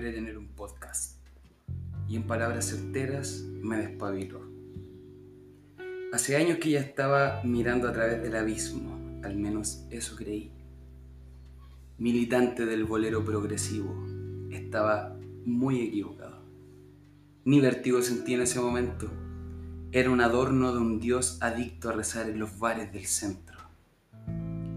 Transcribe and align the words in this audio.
esperé 0.00 0.14
tener 0.14 0.38
un 0.38 0.48
podcast. 0.48 1.18
Y 2.08 2.16
en 2.16 2.22
palabras 2.22 2.70
certeras, 2.70 3.44
me 3.60 3.76
despabiló. 3.76 4.40
Hace 6.10 6.36
años 6.36 6.56
que 6.56 6.70
ya 6.70 6.80
estaba 6.80 7.42
mirando 7.44 7.86
a 7.86 7.92
través 7.92 8.22
del 8.22 8.34
abismo, 8.34 9.20
al 9.22 9.36
menos 9.36 9.84
eso 9.90 10.16
creí. 10.16 10.52
Militante 11.98 12.64
del 12.64 12.84
bolero 12.84 13.22
progresivo, 13.22 13.94
estaba 14.50 15.18
muy 15.44 15.82
equivocado. 15.82 16.46
Ni 17.44 17.60
vértigo 17.60 18.00
sentí 18.00 18.32
en 18.32 18.40
ese 18.40 18.58
momento. 18.58 19.10
Era 19.92 20.08
un 20.10 20.22
adorno 20.22 20.72
de 20.72 20.78
un 20.78 20.98
dios 20.98 21.36
adicto 21.42 21.90
a 21.90 21.92
rezar 21.92 22.30
en 22.30 22.38
los 22.38 22.58
bares 22.58 22.90
del 22.90 23.04
centro. 23.04 23.58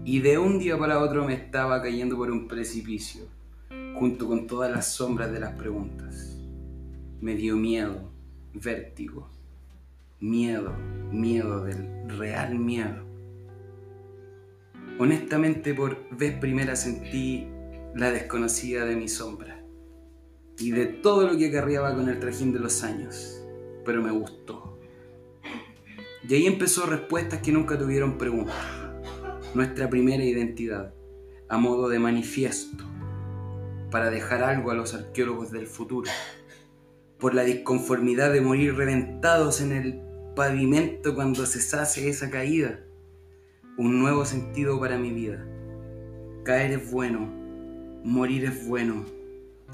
Y 0.04 0.20
de 0.20 0.36
un 0.36 0.58
día 0.58 0.76
para 0.76 1.00
otro 1.00 1.24
me 1.24 1.32
estaba 1.32 1.80
cayendo 1.80 2.14
por 2.14 2.30
un 2.30 2.46
precipicio, 2.46 3.26
junto 3.94 4.26
con 4.26 4.46
todas 4.46 4.70
las 4.70 4.86
sombras 4.86 5.32
de 5.32 5.40
las 5.40 5.54
preguntas. 5.54 6.36
Me 7.20 7.34
dio 7.34 7.56
miedo, 7.56 8.12
vértigo, 8.52 9.30
miedo, 10.20 10.74
miedo 11.10 11.64
del 11.64 12.08
real 12.18 12.58
miedo. 12.58 13.04
Honestamente 14.98 15.74
por 15.74 16.08
vez 16.16 16.38
primera 16.38 16.76
sentí 16.76 17.48
la 17.94 18.10
desconocida 18.10 18.84
de 18.84 18.96
mi 18.96 19.08
sombra 19.08 19.64
y 20.58 20.70
de 20.70 20.86
todo 20.86 21.26
lo 21.26 21.36
que 21.36 21.50
carriaba 21.50 21.94
con 21.94 22.08
el 22.08 22.20
trajín 22.20 22.52
de 22.52 22.60
los 22.60 22.82
años, 22.82 23.44
pero 23.84 24.02
me 24.02 24.10
gustó. 24.10 24.78
Y 26.28 26.34
ahí 26.34 26.46
empezó 26.46 26.86
respuestas 26.86 27.40
que 27.40 27.52
nunca 27.52 27.78
tuvieron 27.78 28.16
preguntas. 28.16 28.56
Nuestra 29.54 29.90
primera 29.90 30.24
identidad, 30.24 30.94
a 31.48 31.58
modo 31.58 31.88
de 31.88 31.98
manifiesto, 31.98 32.84
para 33.94 34.10
dejar 34.10 34.42
algo 34.42 34.72
a 34.72 34.74
los 34.74 34.92
arqueólogos 34.92 35.52
del 35.52 35.68
futuro, 35.68 36.10
por 37.20 37.32
la 37.32 37.44
disconformidad 37.44 38.32
de 38.32 38.40
morir 38.40 38.74
reventados 38.74 39.60
en 39.60 39.70
el 39.70 40.02
pavimento 40.34 41.14
cuando 41.14 41.46
cesase 41.46 42.08
esa 42.08 42.28
caída, 42.28 42.80
un 43.78 44.00
nuevo 44.00 44.24
sentido 44.24 44.80
para 44.80 44.98
mi 44.98 45.12
vida. 45.12 45.46
Caer 46.42 46.72
es 46.72 46.90
bueno, 46.90 47.20
morir 48.02 48.46
es 48.46 48.66
bueno, 48.66 49.04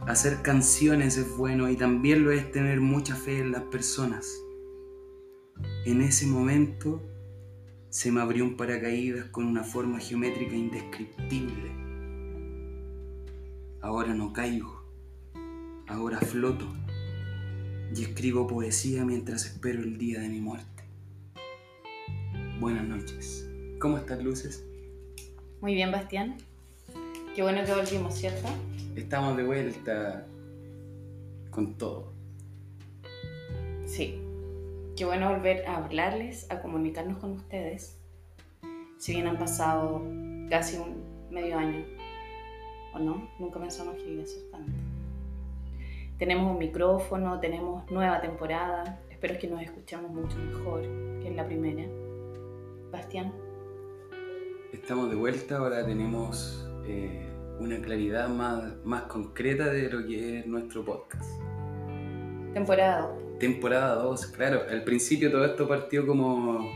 Hacer 0.06 0.42
canciones 0.42 1.16
es 1.16 1.34
bueno 1.38 1.70
y 1.70 1.76
también 1.76 2.22
lo 2.22 2.30
es 2.30 2.52
tener 2.52 2.82
mucha 2.82 3.16
fe 3.16 3.38
en 3.38 3.52
las 3.52 3.62
personas. 3.62 4.30
En 5.86 6.02
ese 6.02 6.26
momento 6.26 7.00
se 7.88 8.12
me 8.12 8.20
abrió 8.20 8.44
un 8.44 8.58
paracaídas 8.58 9.30
con 9.30 9.46
una 9.46 9.64
forma 9.64 9.98
geométrica 9.98 10.54
indescriptible. 10.54 11.79
Ahora 13.82 14.12
no 14.12 14.34
caigo, 14.34 14.84
ahora 15.88 16.20
floto 16.20 16.66
y 17.94 18.02
escribo 18.02 18.46
poesía 18.46 19.06
mientras 19.06 19.46
espero 19.46 19.80
el 19.80 19.96
día 19.96 20.20
de 20.20 20.28
mi 20.28 20.38
muerte. 20.38 20.84
Buenas 22.60 22.84
noches. 22.84 23.48
¿Cómo 23.78 23.96
están 23.96 24.22
luces? 24.22 24.66
Muy 25.62 25.72
bien, 25.72 25.90
Bastián. 25.90 26.36
Qué 27.34 27.40
bueno 27.40 27.64
que 27.64 27.72
volvimos, 27.72 28.14
¿cierto? 28.14 28.48
Estamos 28.96 29.34
de 29.38 29.44
vuelta 29.44 30.26
con 31.50 31.78
todo. 31.78 32.12
Sí. 33.86 34.20
Qué 34.94 35.06
bueno 35.06 35.32
volver 35.32 35.66
a 35.66 35.78
hablarles, 35.78 36.50
a 36.50 36.60
comunicarnos 36.60 37.16
con 37.16 37.30
ustedes. 37.32 37.98
Si 38.98 39.12
bien 39.12 39.26
han 39.26 39.38
pasado 39.38 40.02
casi 40.50 40.76
un 40.76 41.30
medio 41.30 41.56
año, 41.56 41.82
¿o 42.94 42.98
no? 42.98 43.28
Nunca 43.38 43.60
pensamos 43.60 43.96
que 43.96 44.12
iba 44.12 44.22
a 44.22 44.26
ser 44.26 44.42
tanto. 44.50 44.72
Tenemos 46.18 46.52
un 46.52 46.58
micrófono, 46.58 47.40
tenemos 47.40 47.90
nueva 47.90 48.20
temporada. 48.20 49.00
Espero 49.10 49.38
que 49.38 49.48
nos 49.48 49.62
escuchemos 49.62 50.10
mucho 50.10 50.36
mejor 50.36 50.82
que 50.82 51.28
en 51.28 51.36
la 51.36 51.46
primera. 51.46 51.84
Bastián. 52.90 53.32
Estamos 54.72 55.10
de 55.10 55.16
vuelta, 55.16 55.58
ahora 55.58 55.84
tenemos 55.84 56.68
eh, 56.86 57.26
una 57.58 57.80
claridad 57.80 58.28
más, 58.28 58.74
más 58.84 59.02
concreta 59.04 59.66
de 59.66 59.90
lo 59.90 60.06
que 60.06 60.40
es 60.40 60.46
nuestro 60.46 60.84
podcast. 60.84 61.40
Temporada 62.52 63.08
2. 63.08 63.38
Temporada 63.38 63.94
2, 63.94 64.26
claro. 64.26 64.62
Al 64.68 64.84
principio 64.84 65.30
todo 65.30 65.44
esto 65.44 65.66
partió 65.66 66.06
como, 66.06 66.70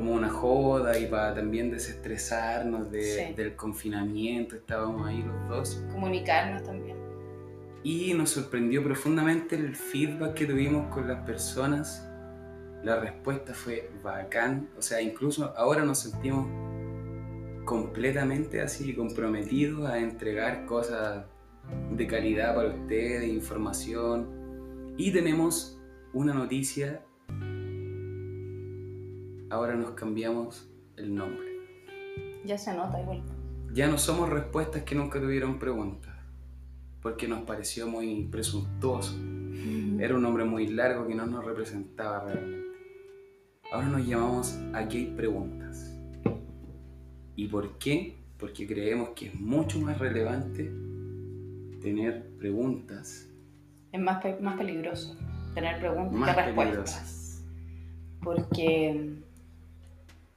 como 0.00 0.14
una 0.14 0.30
joda 0.30 0.98
y 0.98 1.04
para 1.04 1.34
también 1.34 1.70
desestresarnos 1.70 2.90
del 2.90 3.54
confinamiento, 3.54 4.56
estábamos 4.56 5.06
ahí 5.06 5.22
los 5.22 5.48
dos. 5.50 5.84
Comunicarnos 5.92 6.64
también. 6.64 6.96
Y 7.82 8.14
nos 8.14 8.30
sorprendió 8.30 8.82
profundamente 8.82 9.56
el 9.56 9.76
feedback 9.76 10.32
que 10.32 10.46
tuvimos 10.46 10.86
con 10.86 11.06
las 11.06 11.20
personas. 11.26 12.08
La 12.82 12.98
respuesta 12.98 13.52
fue 13.52 13.90
bacán, 14.02 14.70
o 14.78 14.80
sea, 14.80 15.02
incluso 15.02 15.52
ahora 15.54 15.84
nos 15.84 15.98
sentimos 15.98 16.46
completamente 17.66 18.62
así 18.62 18.94
comprometido 18.94 19.86
a 19.86 19.98
entregar 19.98 20.64
cosas 20.64 21.26
de 21.90 22.06
calidad 22.06 22.54
para 22.54 22.70
ustedes, 22.70 23.28
información. 23.28 24.94
Y 24.96 25.12
tenemos 25.12 25.78
una 26.14 26.32
noticia. 26.32 27.04
Ahora 29.50 29.74
nos 29.74 29.90
cambiamos 29.90 30.70
el 30.96 31.14
nombre. 31.14 31.46
Ya 32.44 32.56
se 32.56 32.72
nota 32.74 33.00
igual. 33.00 33.22
Ya 33.72 33.88
no 33.88 33.98
somos 33.98 34.30
respuestas 34.30 34.84
que 34.84 34.94
nunca 34.94 35.20
tuvieron 35.20 35.58
preguntas, 35.58 36.14
porque 37.02 37.28
nos 37.28 37.42
pareció 37.42 37.88
muy 37.88 38.28
presuntuoso. 38.30 39.16
Era 39.98 40.14
un 40.14 40.22
nombre 40.22 40.44
muy 40.44 40.68
largo 40.68 41.06
que 41.06 41.14
no 41.14 41.26
nos 41.26 41.44
representaba 41.44 42.24
realmente. 42.24 42.68
Ahora 43.72 43.88
nos 43.88 44.06
llamamos 44.06 44.58
Aquí 44.72 44.98
hay 44.98 45.06
preguntas. 45.14 45.94
¿Y 47.36 47.48
por 47.48 47.76
qué? 47.78 48.16
Porque 48.38 48.66
creemos 48.66 49.10
que 49.10 49.26
es 49.26 49.34
mucho 49.34 49.78
más 49.80 49.98
relevante 49.98 50.72
tener 51.80 52.36
preguntas. 52.38 53.28
Es 53.92 54.00
más, 54.00 54.24
más 54.40 54.56
peligroso 54.56 55.16
tener 55.54 55.80
preguntas 55.80 56.36
que 56.36 56.42
respuestas. 56.42 57.44
Porque 58.22 59.22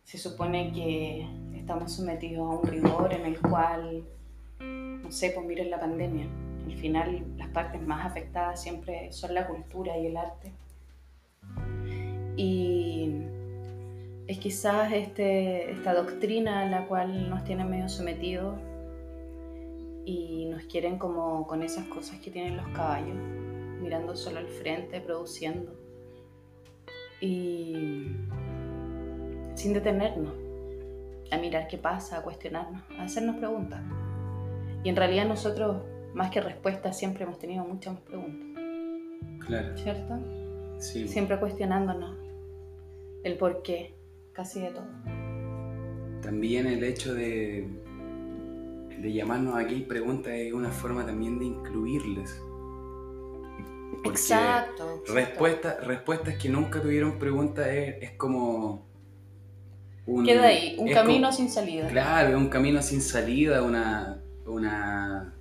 se 0.03 0.17
supone 0.17 0.71
que 0.71 1.27
estamos 1.55 1.91
sometidos 1.93 2.39
a 2.39 2.59
un 2.59 2.67
rigor 2.67 3.13
en 3.13 3.25
el 3.25 3.39
cual, 3.39 4.03
no 4.59 5.11
sé, 5.11 5.31
pues 5.31 5.45
miren 5.45 5.69
la 5.69 5.79
pandemia. 5.79 6.27
Al 6.65 6.77
final 6.77 7.25
las 7.37 7.49
partes 7.49 7.81
más 7.85 8.05
afectadas 8.05 8.61
siempre 8.61 9.11
son 9.11 9.33
la 9.33 9.47
cultura 9.47 9.97
y 9.97 10.07
el 10.07 10.17
arte. 10.17 10.51
Y 12.35 13.11
es 14.27 14.39
quizás 14.39 14.91
este, 14.93 15.71
esta 15.71 15.93
doctrina 15.93 16.61
a 16.61 16.65
la 16.65 16.87
cual 16.87 17.29
nos 17.29 17.43
tienen 17.43 17.69
medio 17.69 17.89
sometidos 17.89 18.59
y 20.05 20.45
nos 20.45 20.63
quieren 20.63 20.97
como 20.97 21.47
con 21.47 21.63
esas 21.63 21.85
cosas 21.87 22.19
que 22.19 22.31
tienen 22.31 22.57
los 22.57 22.67
caballos, 22.69 23.15
mirando 23.81 24.15
solo 24.15 24.39
al 24.39 24.47
frente, 24.47 24.99
produciendo 24.99 25.83
y 27.23 28.07
sin 29.55 29.73
detenernos 29.73 30.33
a 31.31 31.37
mirar 31.37 31.67
qué 31.67 31.77
pasa, 31.77 32.19
a 32.19 32.21
cuestionarnos, 32.21 32.81
a 32.97 33.03
hacernos 33.03 33.37
preguntas. 33.37 33.81
Y 34.83 34.89
en 34.89 34.95
realidad 34.95 35.25
nosotros, 35.27 35.81
más 36.13 36.29
que 36.29 36.41
respuestas, 36.41 36.97
siempre 36.97 37.23
hemos 37.23 37.39
tenido 37.39 37.65
muchas 37.65 37.93
más 37.93 38.03
preguntas. 38.03 38.63
Claro. 39.45 39.77
¿Cierto? 39.77 40.19
Sí. 40.79 41.07
Siempre 41.07 41.39
cuestionándonos 41.39 42.17
el 43.23 43.37
por 43.37 43.61
qué, 43.63 43.95
casi 44.33 44.61
de 44.61 44.71
todo. 44.71 44.87
También 46.21 46.67
el 46.67 46.83
hecho 46.83 47.13
de, 47.13 47.67
de 48.99 49.13
llamarnos 49.13 49.55
aquí 49.55 49.81
preguntas 49.81 50.33
es 50.33 50.53
una 50.53 50.69
forma 50.69 51.05
también 51.05 51.39
de 51.39 51.45
incluirles. 51.45 52.41
exacto. 54.05 55.03
Respuestas, 55.07 55.85
respuestas 55.85 56.35
que 56.35 56.49
nunca 56.49 56.81
tuvieron 56.81 57.17
preguntas 57.17 57.67
es, 57.67 58.11
como... 58.11 58.92
Un, 60.05 60.25
Queda 60.25 60.47
ahí, 60.47 60.75
un 60.77 60.91
camino 60.91 61.31
sin 61.31 61.49
salida. 61.49 61.87
Claro, 61.87 62.29
es 62.29 62.35
un 62.35 62.49
camino 62.49 62.81
sin 62.81 63.01
salida, 63.01 63.61
una, 63.61 64.21
una 64.45 65.33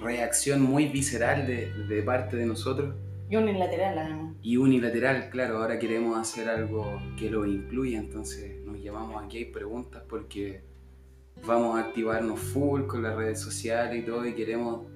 reacción 0.00 0.60
muy 0.60 0.86
visceral 0.86 1.46
de, 1.46 1.72
de 1.72 2.02
parte 2.02 2.36
de 2.36 2.46
nosotros 2.46 2.94
y 3.30 3.36
unilateral 3.36 3.98
además. 3.98 4.34
Y 4.42 4.56
unilateral, 4.56 5.28
claro, 5.30 5.58
ahora 5.58 5.78
queremos 5.78 6.16
hacer 6.18 6.48
algo 6.48 7.00
que 7.18 7.30
lo 7.30 7.44
incluya, 7.44 7.98
entonces 7.98 8.64
nos 8.64 8.78
llamamos 8.82 9.22
aquí 9.22 9.38
hay 9.38 9.44
preguntas 9.46 10.02
porque 10.08 10.62
vamos 11.46 11.76
a 11.76 11.80
activarnos 11.80 12.40
full 12.40 12.86
con 12.86 13.02
las 13.02 13.16
redes 13.16 13.40
sociales 13.40 14.02
y 14.02 14.06
todo 14.06 14.26
y 14.26 14.34
queremos 14.34 14.86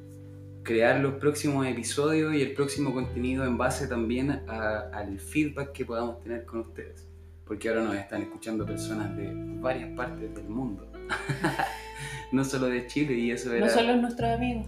crear 0.62 1.00
los 1.00 1.14
próximos 1.14 1.66
episodios 1.66 2.34
y 2.34 2.40
el 2.40 2.54
próximo 2.54 2.94
contenido 2.94 3.44
en 3.44 3.58
base 3.58 3.86
también 3.86 4.30
al 4.48 5.18
feedback 5.18 5.72
que 5.72 5.84
podamos 5.84 6.20
tener 6.22 6.46
con 6.46 6.60
ustedes. 6.60 7.06
Porque 7.52 7.68
ahora 7.68 7.82
nos 7.82 7.96
están 7.96 8.22
escuchando 8.22 8.64
personas 8.64 9.14
de 9.14 9.30
varias 9.60 9.90
partes 9.90 10.34
del 10.34 10.48
mundo. 10.48 10.90
no 12.32 12.44
solo 12.44 12.64
de 12.68 12.86
Chile 12.86 13.12
y 13.12 13.30
eso 13.30 13.52
era... 13.52 13.66
No 13.66 13.70
solo 13.70 13.94
nuestros 13.96 14.30
amigos. 14.30 14.66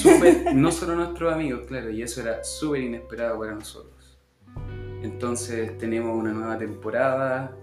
súper, 0.00 0.54
no 0.54 0.72
solo 0.72 0.94
nuestros 0.94 1.30
amigos, 1.30 1.66
claro, 1.68 1.90
y 1.90 2.00
eso 2.00 2.22
era 2.22 2.42
súper 2.42 2.84
inesperado 2.84 3.38
para 3.38 3.52
nosotros. 3.52 4.18
Entonces 5.02 5.76
tenemos 5.76 6.18
una 6.18 6.32
nueva 6.32 6.56
temporada 6.56 7.54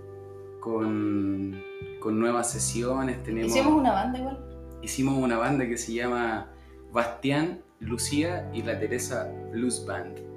con, 0.60 1.60
con 2.00 2.20
nuevas 2.20 2.52
sesiones. 2.52 3.24
Tenemos, 3.24 3.50
Hicimos 3.50 3.74
una 3.74 3.92
banda 3.92 4.20
igual. 4.20 4.40
hicimos 4.84 5.18
una 5.18 5.40
banda 5.40 5.68
que 5.68 5.80
se 5.80 5.94
llama 5.94 6.52
Bastián, 6.92 7.64
Lucía 7.80 8.48
y 8.54 8.62
la 8.62 8.80
Teresa 8.80 9.34
Blues 9.52 9.84
Band. 9.84 10.29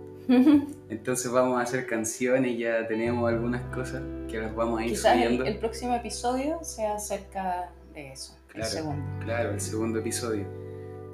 Entonces 0.88 1.30
vamos 1.30 1.58
a 1.58 1.62
hacer 1.62 1.86
canciones, 1.86 2.58
ya 2.58 2.86
tenemos 2.86 3.28
algunas 3.28 3.62
cosas 3.74 4.02
que 4.30 4.38
las 4.38 4.54
vamos 4.54 4.80
a 4.80 4.84
ir 4.84 4.90
Quizás 4.90 5.16
el, 5.16 5.22
subiendo. 5.24 5.44
el 5.46 5.58
próximo 5.58 5.94
episodio 5.94 6.58
sea 6.62 6.94
acerca 6.94 7.70
de 7.94 8.12
eso, 8.12 8.36
el 8.48 8.54
Claro. 8.54 8.70
segundo. 8.70 9.04
Claro, 9.24 9.50
el 9.52 9.60
segundo 9.60 9.98
episodio. 9.98 10.46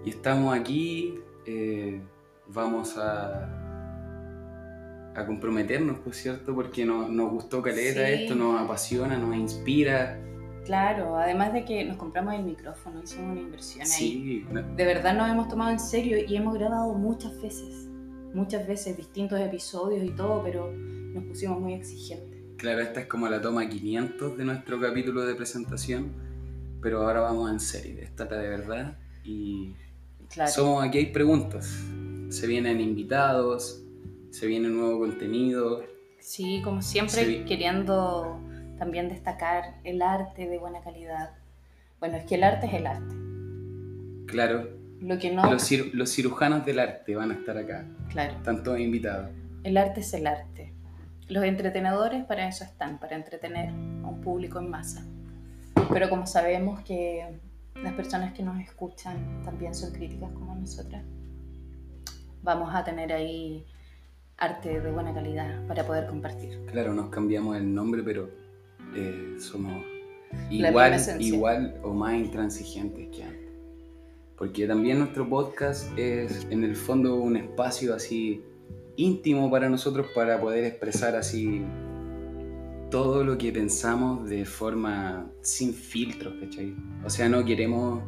Y 0.05 0.11
estamos 0.11 0.57
aquí, 0.57 1.19
eh, 1.47 2.01
vamos 2.49 2.97
a, 2.99 3.49
a 5.15 5.27
comprometernos, 5.27 5.99
por 5.99 6.15
cierto, 6.15 6.55
porque 6.55 6.85
nos, 6.85 7.09
nos 7.11 7.31
gustó 7.33 7.63
caleta 7.63 8.07
Sí. 8.07 8.13
esto, 8.25 8.35
nos 8.35 8.61
apasiona, 8.61 9.17
nos 9.19 9.35
inspira. 9.37 10.19
Claro, 10.65 11.17
además 11.17 11.53
de 11.55 11.65
que 11.65 11.85
nos 11.85 11.97
compramos 11.97 12.35
el 12.35 12.43
micrófono, 12.45 13.03
hicimos 13.03 13.33
una 13.33 13.41
inversión 13.41 13.83
ahí. 13.83 13.89
Sí, 13.89 14.47
no- 14.51 14.63
De 14.63 14.85
verdad 14.85 15.15
nos 15.17 15.31
hemos 15.31 15.49
tomado 15.49 15.71
en 15.71 15.81
serio 15.81 16.19
y 16.27 16.37
hemos 16.37 16.55
grabado 16.55 16.93
muchas 16.93 17.41
veces, 17.41 17.88
muchas 18.35 18.67
veces 18.67 18.97
distintos 18.97 19.41
episodios 19.41 20.05
y 20.05 20.11
todo, 20.11 20.43
pero 20.45 20.71
nos 20.73 21.25
pusimos 21.25 21.61
muy 21.61 21.75
exigentes. 21.75 22.39
claro, 22.57 22.81
esta 22.81 23.01
es 23.01 23.07
como 23.07 23.29
la 23.29 23.41
toma 23.41 23.69
500 23.69 24.37
de 24.37 24.45
nuestro 24.45 24.81
capítulo 24.81 25.25
de 25.25 25.35
presentación, 25.35 26.13
pero 26.83 27.03
ahora 27.03 27.21
vamos 27.21 27.51
en 27.51 27.61
serio, 27.61 27.99
esta 28.03 28.25
está 28.25 28.37
de 28.39 28.49
verdad 28.49 28.97
y 29.25 29.75
Claro. 30.29 30.51
somos 30.51 30.85
aquí 30.85 30.99
hay 30.99 31.07
preguntas, 31.07 31.67
se 32.29 32.47
vienen 32.47 32.81
invitados, 32.81 33.83
se 34.31 34.47
viene 34.47 34.69
nuevo 34.69 34.99
contenido, 34.99 35.83
Sí, 36.21 36.61
como 36.63 36.83
siempre, 36.83 37.45
queriendo 37.47 38.39
también 38.79 39.09
destacar 39.09 39.81
el 39.85 40.03
arte 40.03 40.47
de 40.47 40.59
buena 40.59 40.83
calidad. 40.83 41.31
Bueno, 42.01 42.17
es 42.19 42.25
que 42.27 42.35
el 42.35 42.45
arte 42.45 42.67
es 42.67 42.75
el 42.75 42.87
arte. 42.87 43.15
claro, 44.27 44.69
Lo 45.01 45.19
que 45.19 45.31
no, 45.33 45.51
los, 45.51 45.63
cir- 45.71 45.93
los 45.93 46.11
cirujanos 46.13 46.67
del 46.67 46.79
arte 46.81 47.17
van 47.17 47.31
a 47.31 47.35
estar 47.35 47.57
acá, 47.57 47.87
claro, 48.09 48.35
están 48.35 48.63
todos 48.63 48.81
invitados. 48.81 49.31
el 49.65 49.77
arte 49.77 50.01
es 50.01 50.15
el 50.15 50.27
arte. 50.27 50.73
Los 51.29 51.45
entretenedores 51.45 52.25
para 52.25 52.49
eso 52.49 52.65
están, 52.65 52.99
para 52.99 53.15
entretener 53.15 53.69
a 53.69 53.73
un 54.09 54.21
público 54.23 54.59
en 54.59 54.71
masa. 54.71 55.05
Pero 55.93 56.09
como 56.09 56.27
sabemos 56.27 56.81
que 56.81 57.39
las 57.83 57.93
personas 57.93 58.33
que 58.33 58.43
nos 58.43 58.59
escuchan 58.61 59.43
también 59.45 59.75
son 59.75 59.93
críticas 59.93 60.31
como 60.33 60.55
nosotras, 60.55 61.03
vamos 62.43 62.75
a 62.75 62.83
tener 62.83 63.13
ahí 63.13 63.65
arte 64.39 64.81
de 64.81 64.91
buena 64.91 65.13
calidad 65.13 65.67
para 65.67 65.85
poder 65.85 66.07
compartir. 66.07 66.65
Claro, 66.67 66.95
nos 66.95 67.11
cambiamos 67.11 67.57
el 67.57 67.73
nombre, 67.75 68.03
pero 68.03 68.31
eh, 68.95 69.37
somos 69.39 69.85
igual, 70.51 70.97
igual 71.21 71.81
o 71.83 71.93
más 71.93 72.15
intransigentes 72.15 73.09
que 73.15 73.25
antes. 73.25 73.48
Porque 74.39 74.67
también 74.67 75.01
nuestro 75.01 75.29
podcast 75.29 75.97
es 75.99 76.47
en 76.51 76.63
el 76.63 76.77
fondo 76.77 77.17
un 77.17 77.37
espacio 77.37 77.95
así 77.95 78.43
íntimo 78.97 79.51
para 79.51 79.69
nosotros 79.69 80.07
para 80.15 80.41
poder 80.41 80.65
expresar 80.65 81.17
así 81.17 81.63
todo 82.91 83.25
lo 83.25 83.37
que 83.37 83.53
pensamos 83.53 84.29
de 84.29 84.45
forma 84.45 85.27
sin 85.41 85.75
filtros, 85.75 86.35
¿cachai? 86.41 86.75
O 87.05 87.11
sea, 87.11 87.29
no 87.29 87.45
queremos 87.45 88.03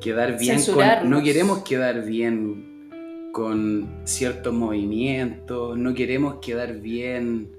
quedar 0.00 0.38
bien 0.38 0.60
con, 0.64 1.10
no 1.10 1.22
queremos 1.22 1.58
quedar 1.64 2.04
bien 2.04 3.30
con 3.32 3.88
ciertos 4.04 4.54
movimientos, 4.54 5.76
no 5.76 5.94
queremos 5.94 6.36
quedar 6.36 6.80
bien 6.80 7.50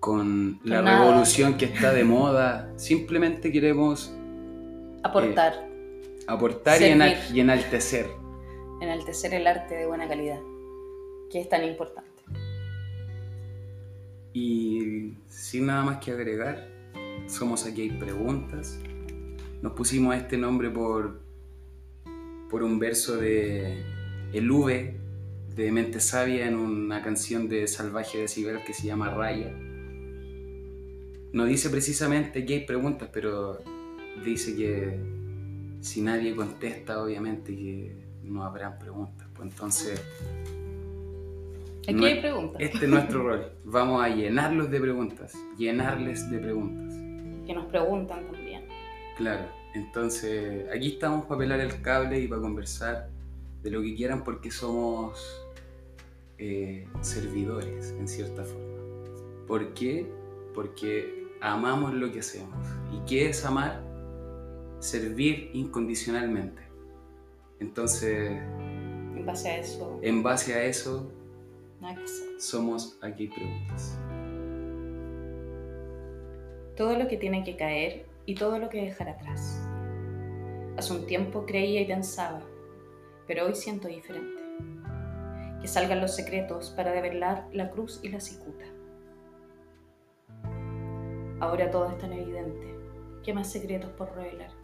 con 0.00 0.60
la 0.64 0.82
nada. 0.82 1.04
revolución 1.04 1.56
que 1.56 1.66
está 1.66 1.92
de 1.92 2.04
moda, 2.04 2.72
simplemente 2.76 3.52
queremos 3.52 4.14
Aportar, 5.02 5.69
aportar 6.26 6.80
y, 6.80 6.84
enal- 6.84 7.16
Servir. 7.16 7.36
y 7.36 7.40
enaltecer. 7.40 8.06
enaltecer 8.80 9.34
el 9.34 9.46
arte 9.46 9.74
de 9.74 9.86
buena 9.86 10.08
calidad, 10.08 10.40
que 11.30 11.40
es 11.40 11.48
tan 11.48 11.64
importante. 11.64 12.08
Y 14.32 15.14
sin 15.28 15.66
nada 15.66 15.82
más 15.82 15.98
que 15.98 16.12
agregar, 16.12 16.68
somos 17.26 17.66
aquí 17.66 17.82
hay 17.82 17.90
preguntas. 17.90 18.78
Nos 19.60 19.72
pusimos 19.72 20.14
este 20.16 20.36
nombre 20.38 20.70
por, 20.70 21.20
por 22.48 22.62
un 22.62 22.78
verso 22.78 23.16
de 23.16 23.82
El 24.32 24.50
V 24.50 24.94
de 25.56 25.72
Mente 25.72 26.00
Sabia 26.00 26.46
en 26.46 26.54
una 26.56 27.02
canción 27.02 27.48
de 27.48 27.66
Salvaje 27.66 28.18
Decibel 28.18 28.62
que 28.64 28.72
se 28.72 28.86
llama 28.86 29.10
Raya. 29.10 29.52
No 31.32 31.44
dice 31.44 31.68
precisamente 31.70 32.44
que 32.46 32.54
hay 32.54 32.64
preguntas, 32.66 33.10
pero 33.12 33.58
dice 34.24 34.56
que 34.56 34.96
si 35.80 36.02
nadie 36.02 36.34
contesta, 36.34 37.02
obviamente 37.02 37.54
que 37.56 37.96
no 38.22 38.44
habrán 38.44 38.78
preguntas. 38.78 39.28
Pues 39.34 39.50
entonces, 39.50 40.02
Aquí 41.82 41.94
No 41.94 42.06
hay 42.06 42.20
preguntas 42.20 42.60
este 42.60 42.84
es 42.84 42.90
nuestro 42.90 43.22
rol. 43.22 43.52
Vamos 43.64 44.02
a 44.02 44.08
llenarlos 44.08 44.70
de 44.70 44.80
preguntas, 44.80 45.34
llenarles 45.56 46.30
de 46.30 46.38
preguntas. 46.38 46.94
que 47.46 47.54
nos 47.54 47.66
preguntan 47.66 48.30
también. 48.30 48.64
Claro, 49.16 49.46
entonces 49.74 50.66
aquí 50.74 50.88
estamos 50.92 51.26
para 51.26 51.38
pelar 51.38 51.60
el 51.60 51.80
cable 51.82 52.20
y 52.20 52.28
para 52.28 52.40
conversar 52.40 53.08
de 53.62 53.70
lo 53.70 53.82
que 53.82 53.94
quieran 53.94 54.22
porque 54.24 54.50
somos 54.50 55.44
eh, 56.38 56.86
servidores 57.00 57.94
en 57.98 58.06
cierta 58.06 58.44
forma. 58.44 59.46
¿Por 59.46 59.74
qué? 59.74 60.06
Porque 60.54 61.26
amamos 61.40 61.94
lo 61.94 62.12
que 62.12 62.20
hacemos. 62.20 62.54
¿Y 62.92 63.04
qué 63.08 63.30
es 63.30 63.44
amar? 63.44 63.89
Servir 64.80 65.50
incondicionalmente. 65.52 66.62
Entonces, 67.60 68.30
En 68.30 69.26
base 69.26 69.48
a 69.50 69.58
eso, 69.58 69.98
en 70.02 70.22
base 70.22 70.54
a 70.54 70.64
eso, 70.64 71.12
somos 72.38 72.98
aquí 73.02 73.28
preguntas. 73.28 73.98
Todo 76.76 76.96
lo 76.96 77.06
que 77.08 77.18
tiene 77.18 77.44
que 77.44 77.56
caer 77.56 78.06
y 78.24 78.34
todo 78.34 78.58
lo 78.58 78.70
que 78.70 78.80
dejar 78.82 79.10
atrás. 79.10 79.60
Hace 80.78 80.94
un 80.94 81.06
tiempo 81.06 81.44
creía 81.44 81.82
y 81.82 81.86
pensaba, 81.86 82.40
pero 83.26 83.46
hoy 83.46 83.54
siento 83.54 83.86
diferente. 83.88 84.40
Que 85.60 85.68
salgan 85.68 86.00
los 86.00 86.16
secretos 86.16 86.70
para 86.70 86.92
develar 86.92 87.46
la 87.52 87.70
cruz 87.70 88.00
y 88.02 88.08
la 88.08 88.20
cicuta. 88.20 88.64
Ahora 91.40 91.70
todo 91.70 91.90
es 91.90 91.98
tan 91.98 92.14
evidente. 92.14 92.74
¿Qué 93.22 93.34
más 93.34 93.52
secretos 93.52 93.90
por 93.90 94.14
revelar? 94.14 94.59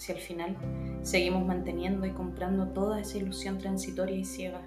Si 0.00 0.12
al 0.12 0.18
final 0.18 0.56
seguimos 1.02 1.44
manteniendo 1.44 2.06
y 2.06 2.12
comprando 2.12 2.68
toda 2.68 3.02
esa 3.02 3.18
ilusión 3.18 3.58
transitoria 3.58 4.16
y 4.16 4.24
ciega 4.24 4.62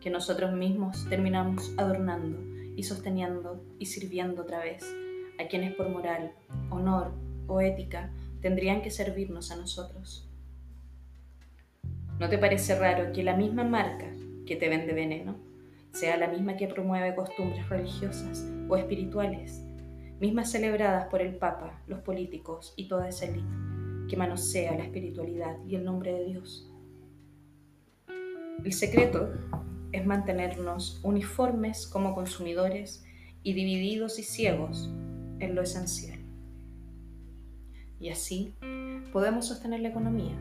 que 0.00 0.10
nosotros 0.10 0.52
mismos 0.52 1.08
terminamos 1.08 1.72
adornando 1.76 2.40
y 2.74 2.82
sosteniendo 2.82 3.64
y 3.78 3.86
sirviendo 3.86 4.42
otra 4.42 4.58
vez 4.58 4.84
a 5.38 5.46
quienes 5.46 5.76
por 5.76 5.90
moral, 5.90 6.32
honor 6.70 7.12
o 7.46 7.60
ética 7.60 8.10
tendrían 8.42 8.82
que 8.82 8.90
servirnos 8.90 9.52
a 9.52 9.56
nosotros. 9.56 10.28
¿No 12.18 12.28
te 12.28 12.38
parece 12.38 12.76
raro 12.76 13.12
que 13.12 13.22
la 13.22 13.36
misma 13.36 13.62
marca 13.62 14.10
que 14.44 14.56
te 14.56 14.68
vende 14.68 14.92
veneno 14.92 15.36
sea 15.92 16.16
la 16.16 16.26
misma 16.26 16.56
que 16.56 16.66
promueve 16.66 17.14
costumbres 17.14 17.68
religiosas 17.68 18.44
o 18.68 18.76
espirituales, 18.76 19.64
mismas 20.18 20.50
celebradas 20.50 21.06
por 21.06 21.22
el 21.22 21.36
Papa, 21.36 21.80
los 21.86 22.00
políticos 22.00 22.74
y 22.76 22.88
toda 22.88 23.08
esa 23.08 23.26
élite 23.26 23.73
que 24.08 24.16
manosea 24.16 24.76
la 24.76 24.84
espiritualidad 24.84 25.56
y 25.66 25.76
el 25.76 25.84
nombre 25.84 26.12
de 26.12 26.24
Dios? 26.24 26.70
El 28.64 28.72
secreto 28.72 29.32
es 29.92 30.06
mantenernos 30.06 31.00
uniformes 31.02 31.86
como 31.86 32.14
consumidores 32.14 33.04
y 33.42 33.52
divididos 33.52 34.18
y 34.18 34.22
ciegos 34.22 34.90
en 35.38 35.54
lo 35.54 35.62
esencial. 35.62 36.18
Y 38.00 38.08
así 38.08 38.54
podemos 39.12 39.46
sostener 39.46 39.80
la 39.80 39.88
economía, 39.88 40.34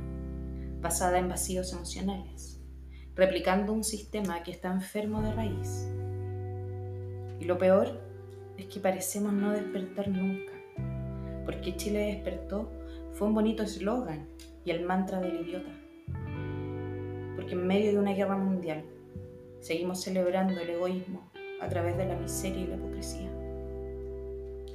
basada 0.82 1.20
en 1.20 1.30
vacíos 1.30 1.74
emocionales, 1.74 2.60
replicando 3.16 3.74
un 3.74 3.84
sistema 3.84 4.42
que 4.44 4.52
está 4.52 4.72
enfermo 4.72 5.22
de 5.22 5.34
raíz. 5.34 5.88
Y 7.40 7.46
lo 7.46 7.58
peor 7.58 8.02
es 8.58 8.66
que 8.68 8.80
parecemos 8.80 9.34
no 9.34 9.52
despertar 9.52 10.08
nunca, 10.08 10.54
porque 11.46 11.76
Chile 11.76 12.00
despertó 12.16 12.72
fue 13.14 13.28
un 13.28 13.36
bonito 13.36 13.64
eslogan 13.64 14.28
y 14.66 14.72
el 14.72 14.86
mantra 14.86 15.20
del 15.20 15.42
idiota. 15.42 15.70
Porque 17.36 17.54
en 17.54 17.68
medio 17.68 17.92
de 17.92 18.00
una 18.00 18.14
guerra 18.14 18.38
mundial 18.38 18.84
seguimos 19.60 20.02
celebrando 20.02 20.60
el 20.60 20.70
egoísmo 20.70 21.32
a 21.62 21.70
través 21.70 21.96
de 21.98 22.08
la 22.08 22.16
miseria 22.16 22.62
y 22.62 22.68
la 22.68 22.76
hipocresía. 22.76 23.32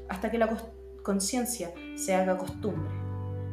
Hasta 0.09 0.31
que 0.31 0.39
la 0.39 0.57
conciencia 1.03 1.73
se 1.97 2.15
haga 2.15 2.39
costumbre. 2.39 2.91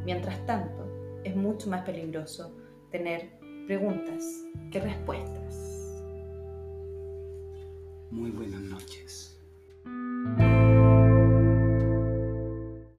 Mientras 0.05 0.45
tanto, 0.45 0.85
es 1.23 1.35
mucho 1.35 1.69
más 1.69 1.83
peligroso 1.83 2.55
tener 2.91 3.31
preguntas, 3.65 4.23
qué 4.71 4.79
respuestas. 4.79 5.65
Muy 8.11 8.29
buenas 8.31 8.61
noches. 8.61 9.34